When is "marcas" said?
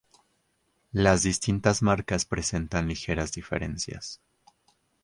1.83-2.25